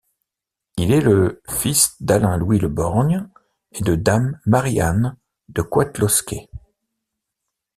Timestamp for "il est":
0.77-0.99